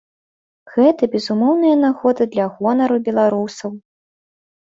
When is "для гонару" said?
2.33-2.97